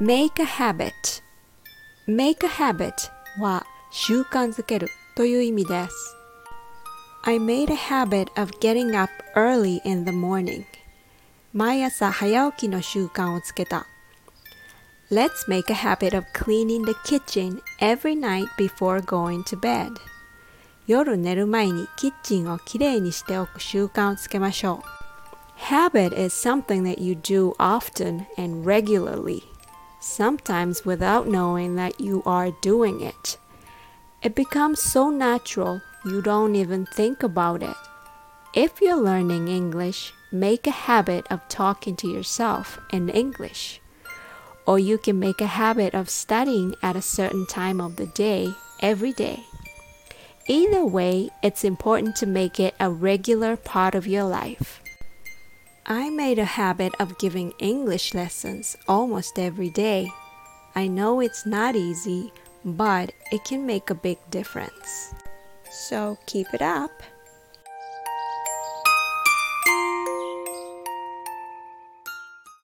[0.00, 0.92] make a habit
[2.06, 2.92] make a habit
[3.40, 6.16] は習慣づけるという意味です
[7.24, 10.64] I made a habit of getting up early in the morning
[11.52, 13.86] 毎朝早起きの習慣をつけた
[15.10, 19.92] Let's make a habit of cleaning the kitchen every night before going to bed
[20.86, 25.02] 夜寝る前にキッチンをきれいにしておく習慣をつけましょう
[25.68, 29.42] Habit is something that you do often and regularly,
[30.07, 33.37] sometimes without knowing that you are doing it.
[34.23, 37.75] It becomes so natural you don't even think about it.
[38.53, 43.81] If you're learning English, make a habit of talking to yourself in English.
[44.65, 48.49] Or you can make a habit of studying at a certain time of the day
[48.81, 49.43] every day.
[50.47, 54.81] Either way, it's important to make it a regular part of your life.
[55.89, 60.11] I made a habit of giving English lessons almost every day.
[60.75, 62.33] I know it's not easy,
[62.65, 65.15] but it can make a big difference.
[65.71, 66.91] So keep it up.